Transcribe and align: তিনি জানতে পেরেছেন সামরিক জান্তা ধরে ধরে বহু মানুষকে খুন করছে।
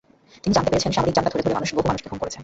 তিনি 0.41 0.53
জানতে 0.57 0.69
পেরেছেন 0.71 0.91
সামরিক 0.95 1.13
জান্তা 1.17 1.31
ধরে 1.33 1.43
ধরে 1.45 1.55
বহু 1.77 1.87
মানুষকে 1.89 2.07
খুন 2.11 2.19
করছে। 2.23 2.37